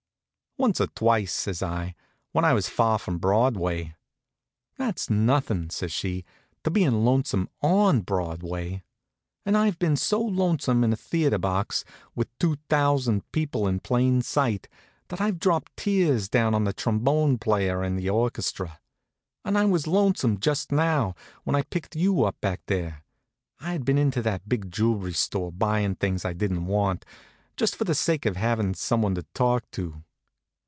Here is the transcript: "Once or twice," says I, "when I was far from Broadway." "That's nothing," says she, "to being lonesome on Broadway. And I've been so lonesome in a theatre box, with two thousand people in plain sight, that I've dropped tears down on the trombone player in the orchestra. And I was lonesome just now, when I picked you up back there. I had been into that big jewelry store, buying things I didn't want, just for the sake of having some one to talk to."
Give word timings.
"Once 0.57 0.79
or 0.79 0.87
twice," 0.87 1.33
says 1.33 1.63
I, 1.63 1.95
"when 2.33 2.45
I 2.45 2.53
was 2.53 2.69
far 2.69 2.99
from 2.99 3.17
Broadway." 3.17 3.95
"That's 4.77 5.09
nothing," 5.09 5.71
says 5.71 5.91
she, 5.91 6.23
"to 6.63 6.69
being 6.69 7.03
lonesome 7.03 7.49
on 7.63 8.01
Broadway. 8.01 8.83
And 9.43 9.57
I've 9.57 9.79
been 9.79 9.95
so 9.95 10.21
lonesome 10.21 10.83
in 10.83 10.93
a 10.93 10.97
theatre 10.97 11.39
box, 11.39 11.83
with 12.13 12.27
two 12.37 12.57
thousand 12.69 13.31
people 13.31 13.65
in 13.67 13.79
plain 13.79 14.21
sight, 14.21 14.67
that 15.07 15.19
I've 15.19 15.39
dropped 15.39 15.75
tears 15.77 16.29
down 16.29 16.53
on 16.53 16.65
the 16.65 16.73
trombone 16.73 17.39
player 17.39 17.83
in 17.83 17.95
the 17.95 18.11
orchestra. 18.11 18.79
And 19.43 19.57
I 19.57 19.65
was 19.65 19.87
lonesome 19.87 20.39
just 20.39 20.71
now, 20.71 21.15
when 21.43 21.55
I 21.55 21.63
picked 21.63 21.95
you 21.95 22.23
up 22.23 22.39
back 22.39 22.61
there. 22.67 23.01
I 23.61 23.71
had 23.71 23.83
been 23.83 23.97
into 23.97 24.21
that 24.23 24.47
big 24.47 24.69
jewelry 24.71 25.13
store, 25.13 25.51
buying 25.51 25.95
things 25.95 26.23
I 26.23 26.33
didn't 26.33 26.67
want, 26.67 27.03
just 27.57 27.75
for 27.75 27.85
the 27.85 27.95
sake 27.95 28.27
of 28.27 28.35
having 28.35 28.75
some 28.75 29.01
one 29.01 29.15
to 29.15 29.23
talk 29.33 29.63
to." 29.71 30.03